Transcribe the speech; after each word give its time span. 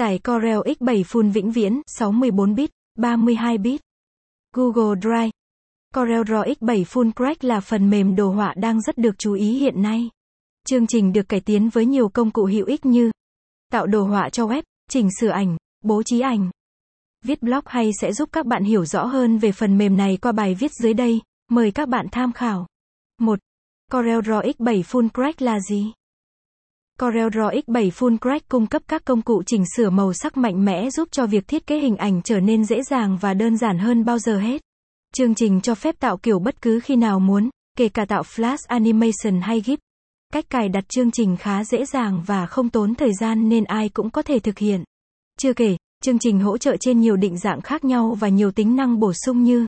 Tải 0.00 0.18
Corel 0.18 0.58
X7 0.58 1.02
Full 1.02 1.32
vĩnh 1.32 1.50
viễn, 1.50 1.80
64 1.86 2.54
bit, 2.54 2.70
32 2.98 3.58
bit. 3.58 3.80
Google 4.54 5.00
Drive. 5.00 5.30
Corel 5.94 6.20
Draw 6.20 6.54
X7 6.54 6.84
Full 6.84 7.12
Crack 7.12 7.44
là 7.44 7.60
phần 7.60 7.90
mềm 7.90 8.16
đồ 8.16 8.30
họa 8.30 8.54
đang 8.56 8.80
rất 8.80 8.98
được 8.98 9.18
chú 9.18 9.32
ý 9.32 9.58
hiện 9.58 9.82
nay. 9.82 10.10
Chương 10.66 10.86
trình 10.86 11.12
được 11.12 11.28
cải 11.28 11.40
tiến 11.40 11.68
với 11.68 11.86
nhiều 11.86 12.08
công 12.08 12.30
cụ 12.30 12.44
hữu 12.44 12.66
ích 12.66 12.86
như 12.86 13.10
tạo 13.72 13.86
đồ 13.86 14.02
họa 14.02 14.28
cho 14.28 14.46
web, 14.46 14.62
chỉnh 14.90 15.08
sửa 15.20 15.28
ảnh, 15.28 15.56
bố 15.84 16.02
trí 16.02 16.20
ảnh. 16.20 16.50
Viết 17.24 17.42
blog 17.42 17.64
hay 17.66 17.90
sẽ 18.00 18.12
giúp 18.12 18.28
các 18.32 18.46
bạn 18.46 18.64
hiểu 18.64 18.84
rõ 18.84 19.04
hơn 19.04 19.38
về 19.38 19.52
phần 19.52 19.78
mềm 19.78 19.96
này 19.96 20.16
qua 20.22 20.32
bài 20.32 20.54
viết 20.54 20.72
dưới 20.82 20.94
đây, 20.94 21.20
mời 21.50 21.70
các 21.70 21.88
bạn 21.88 22.06
tham 22.12 22.32
khảo. 22.32 22.66
1. 23.18 23.38
Corel 23.92 24.18
Draw 24.18 24.52
X7 24.52 24.82
Full 24.82 25.08
Crack 25.08 25.42
là 25.42 25.60
gì? 25.60 25.92
Corel 27.00 27.28
Draw 27.28 27.50
X7 27.66 27.90
Full 27.90 28.18
Crack 28.18 28.48
cung 28.48 28.66
cấp 28.66 28.82
các 28.88 29.04
công 29.04 29.22
cụ 29.22 29.42
chỉnh 29.46 29.64
sửa 29.76 29.90
màu 29.90 30.12
sắc 30.12 30.36
mạnh 30.36 30.64
mẽ 30.64 30.90
giúp 30.90 31.08
cho 31.12 31.26
việc 31.26 31.48
thiết 31.48 31.66
kế 31.66 31.78
hình 31.78 31.96
ảnh 31.96 32.20
trở 32.24 32.40
nên 32.40 32.64
dễ 32.64 32.82
dàng 32.82 33.18
và 33.20 33.34
đơn 33.34 33.56
giản 33.56 33.78
hơn 33.78 34.04
bao 34.04 34.18
giờ 34.18 34.38
hết. 34.38 34.60
Chương 35.14 35.34
trình 35.34 35.60
cho 35.60 35.74
phép 35.74 35.94
tạo 36.00 36.16
kiểu 36.16 36.38
bất 36.38 36.62
cứ 36.62 36.80
khi 36.80 36.96
nào 36.96 37.20
muốn, 37.20 37.50
kể 37.78 37.88
cả 37.88 38.04
tạo 38.04 38.22
Flash 38.22 38.56
Animation 38.66 39.40
hay 39.42 39.60
GIF. 39.60 39.76
Cách 40.32 40.44
cài 40.50 40.68
đặt 40.68 40.88
chương 40.88 41.10
trình 41.10 41.36
khá 41.36 41.64
dễ 41.64 41.84
dàng 41.84 42.22
và 42.26 42.46
không 42.46 42.70
tốn 42.70 42.94
thời 42.94 43.10
gian 43.20 43.48
nên 43.48 43.64
ai 43.64 43.88
cũng 43.88 44.10
có 44.10 44.22
thể 44.22 44.38
thực 44.38 44.58
hiện. 44.58 44.84
Chưa 45.38 45.52
kể, 45.52 45.76
chương 46.02 46.18
trình 46.18 46.40
hỗ 46.40 46.58
trợ 46.58 46.76
trên 46.80 47.00
nhiều 47.00 47.16
định 47.16 47.38
dạng 47.38 47.60
khác 47.60 47.84
nhau 47.84 48.16
và 48.20 48.28
nhiều 48.28 48.50
tính 48.50 48.76
năng 48.76 49.00
bổ 49.00 49.12
sung 49.12 49.42
như 49.42 49.66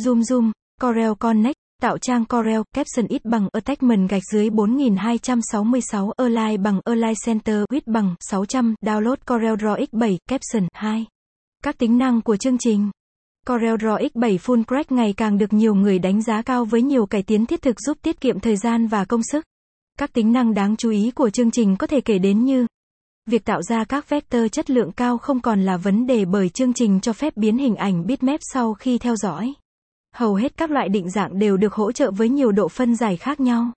Zoom 0.00 0.20
Zoom, 0.20 0.50
Corel 0.80 1.12
Connect, 1.18 1.56
Tạo 1.80 1.98
trang 1.98 2.24
Corel, 2.24 2.60
caption 2.74 3.06
ít 3.08 3.24
bằng 3.24 3.48
attachment 3.52 4.10
gạch 4.10 4.22
dưới 4.32 4.50
4266, 4.50 6.12
align 6.16 6.62
bằng 6.62 6.80
align 6.84 7.14
center, 7.26 7.64
width 7.70 7.92
bằng 7.92 8.14
600, 8.20 8.74
download 8.82 9.16
Corel 9.26 9.54
Draw 9.54 9.86
X7, 9.92 10.16
caption 10.28 10.68
2. 10.72 11.06
Các 11.62 11.78
tính 11.78 11.98
năng 11.98 12.20
của 12.22 12.36
chương 12.36 12.58
trình 12.58 12.90
Corel 13.46 13.74
Draw 13.74 14.08
X7 14.08 14.38
Full 14.38 14.64
Crack 14.64 14.92
ngày 14.92 15.14
càng 15.16 15.38
được 15.38 15.52
nhiều 15.52 15.74
người 15.74 15.98
đánh 15.98 16.22
giá 16.22 16.42
cao 16.42 16.64
với 16.64 16.82
nhiều 16.82 17.06
cải 17.06 17.22
tiến 17.22 17.46
thiết 17.46 17.62
thực 17.62 17.80
giúp 17.80 17.98
tiết 18.02 18.20
kiệm 18.20 18.40
thời 18.40 18.56
gian 18.56 18.86
và 18.86 19.04
công 19.04 19.22
sức. 19.22 19.44
Các 19.98 20.12
tính 20.12 20.32
năng 20.32 20.54
đáng 20.54 20.76
chú 20.76 20.90
ý 20.90 21.10
của 21.10 21.30
chương 21.30 21.50
trình 21.50 21.76
có 21.76 21.86
thể 21.86 22.00
kể 22.00 22.18
đến 22.18 22.44
như 22.44 22.66
Việc 23.26 23.44
tạo 23.44 23.62
ra 23.62 23.84
các 23.84 24.08
vector 24.08 24.42
chất 24.52 24.70
lượng 24.70 24.92
cao 24.92 25.18
không 25.18 25.40
còn 25.40 25.62
là 25.62 25.76
vấn 25.76 26.06
đề 26.06 26.24
bởi 26.24 26.48
chương 26.48 26.72
trình 26.72 27.00
cho 27.00 27.12
phép 27.12 27.36
biến 27.36 27.58
hình 27.58 27.76
ảnh 27.76 28.06
bitmap 28.06 28.40
sau 28.52 28.74
khi 28.74 28.98
theo 28.98 29.16
dõi. 29.16 29.54
Hầu 30.14 30.34
hết 30.34 30.56
các 30.56 30.70
loại 30.70 30.88
định 30.88 31.10
dạng 31.10 31.38
đều 31.38 31.56
được 31.56 31.74
hỗ 31.74 31.92
trợ 31.92 32.10
với 32.10 32.28
nhiều 32.28 32.52
độ 32.52 32.68
phân 32.68 32.96
giải 32.96 33.16
khác 33.16 33.40
nhau. 33.40 33.72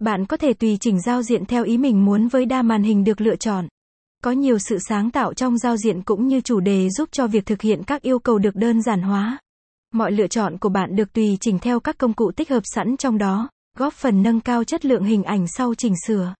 Bạn 0.00 0.26
có 0.26 0.36
thể 0.36 0.52
tùy 0.52 0.76
chỉnh 0.80 1.00
giao 1.00 1.22
diện 1.22 1.46
theo 1.46 1.64
ý 1.64 1.78
mình 1.78 2.04
muốn 2.04 2.28
với 2.28 2.46
đa 2.46 2.62
màn 2.62 2.82
hình 2.82 3.04
được 3.04 3.20
lựa 3.20 3.36
chọn. 3.36 3.68
Có 4.24 4.30
nhiều 4.30 4.58
sự 4.58 4.78
sáng 4.88 5.10
tạo 5.10 5.34
trong 5.34 5.58
giao 5.58 5.76
diện 5.76 6.02
cũng 6.02 6.26
như 6.26 6.40
chủ 6.40 6.60
đề 6.60 6.88
giúp 6.90 7.08
cho 7.12 7.26
việc 7.26 7.46
thực 7.46 7.62
hiện 7.62 7.82
các 7.84 8.02
yêu 8.02 8.18
cầu 8.18 8.38
được 8.38 8.56
đơn 8.56 8.82
giản 8.82 9.02
hóa. 9.02 9.38
Mọi 9.92 10.12
lựa 10.12 10.26
chọn 10.26 10.58
của 10.58 10.68
bạn 10.68 10.96
được 10.96 11.12
tùy 11.12 11.38
chỉnh 11.40 11.58
theo 11.58 11.80
các 11.80 11.98
công 11.98 12.12
cụ 12.12 12.30
tích 12.36 12.50
hợp 12.50 12.62
sẵn 12.64 12.96
trong 12.96 13.18
đó, 13.18 13.48
góp 13.78 13.92
phần 13.92 14.22
nâng 14.22 14.40
cao 14.40 14.64
chất 14.64 14.84
lượng 14.84 15.04
hình 15.04 15.24
ảnh 15.24 15.46
sau 15.48 15.74
chỉnh 15.74 15.94
sửa. 16.06 16.34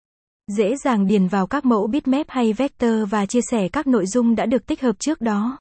Dễ 0.57 0.77
dàng 0.85 1.07
điền 1.07 1.27
vào 1.27 1.47
các 1.47 1.65
mẫu 1.65 1.87
bitmap 1.87 2.27
hay 2.29 2.53
vector 2.53 3.11
và 3.11 3.27
chia 3.27 3.41
sẻ 3.51 3.69
các 3.69 3.87
nội 3.87 4.07
dung 4.07 4.35
đã 4.35 4.47
được 4.47 4.67
tích 4.67 4.83
hợp 4.83 4.97
trước 4.99 5.21
đó. 5.21 5.59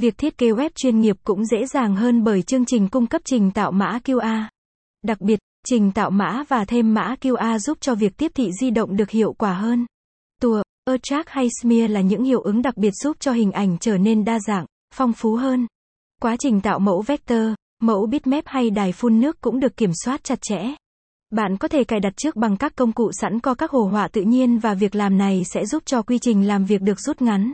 Việc 0.00 0.18
thiết 0.18 0.38
kế 0.38 0.46
web 0.46 0.70
chuyên 0.74 1.00
nghiệp 1.00 1.16
cũng 1.24 1.44
dễ 1.44 1.66
dàng 1.66 1.96
hơn 1.96 2.24
bởi 2.24 2.42
chương 2.42 2.64
trình 2.64 2.88
cung 2.88 3.06
cấp 3.06 3.22
trình 3.24 3.50
tạo 3.50 3.72
mã 3.72 3.98
QR. 4.04 4.44
Đặc 5.02 5.20
biệt, 5.20 5.38
trình 5.66 5.92
tạo 5.92 6.10
mã 6.10 6.44
và 6.48 6.64
thêm 6.64 6.94
mã 6.94 7.14
QR 7.20 7.58
giúp 7.58 7.78
cho 7.80 7.94
việc 7.94 8.16
tiếp 8.16 8.32
thị 8.34 8.50
di 8.60 8.70
động 8.70 8.96
được 8.96 9.10
hiệu 9.10 9.32
quả 9.32 9.52
hơn. 9.52 9.86
Tua, 10.40 10.62
Attract 10.84 11.28
hay 11.28 11.48
Smear 11.62 11.90
là 11.90 12.00
những 12.00 12.24
hiệu 12.24 12.40
ứng 12.40 12.62
đặc 12.62 12.76
biệt 12.76 12.90
giúp 12.90 13.16
cho 13.20 13.32
hình 13.32 13.52
ảnh 13.52 13.76
trở 13.80 13.98
nên 13.98 14.24
đa 14.24 14.38
dạng, 14.38 14.66
phong 14.94 15.12
phú 15.12 15.34
hơn. 15.34 15.66
Quá 16.20 16.36
trình 16.38 16.60
tạo 16.60 16.78
mẫu 16.78 17.02
vector, 17.02 17.48
mẫu 17.82 18.06
bitmap 18.06 18.44
hay 18.46 18.70
đài 18.70 18.92
phun 18.92 19.20
nước 19.20 19.40
cũng 19.40 19.60
được 19.60 19.76
kiểm 19.76 19.90
soát 20.04 20.24
chặt 20.24 20.38
chẽ. 20.42 20.74
Bạn 21.30 21.56
có 21.56 21.68
thể 21.68 21.84
cài 21.84 22.00
đặt 22.00 22.12
trước 22.16 22.36
bằng 22.36 22.56
các 22.56 22.76
công 22.76 22.92
cụ 22.92 23.10
sẵn 23.12 23.40
có 23.40 23.54
các 23.54 23.70
hồ 23.70 23.88
họa 23.92 24.08
tự 24.08 24.22
nhiên 24.22 24.58
và 24.58 24.74
việc 24.74 24.94
làm 24.94 25.18
này 25.18 25.42
sẽ 25.44 25.66
giúp 25.66 25.82
cho 25.86 26.02
quy 26.02 26.18
trình 26.18 26.46
làm 26.46 26.64
việc 26.64 26.80
được 26.82 27.00
rút 27.00 27.22
ngắn. 27.22 27.52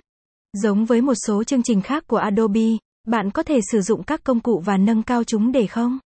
Giống 0.56 0.84
với 0.84 1.00
một 1.00 1.14
số 1.26 1.44
chương 1.44 1.62
trình 1.62 1.80
khác 1.80 2.04
của 2.06 2.16
Adobe, 2.16 2.66
bạn 3.06 3.30
có 3.30 3.42
thể 3.42 3.60
sử 3.72 3.80
dụng 3.80 4.02
các 4.02 4.24
công 4.24 4.40
cụ 4.40 4.62
và 4.64 4.76
nâng 4.76 5.02
cao 5.02 5.24
chúng 5.24 5.52
để 5.52 5.66
không? 5.66 5.98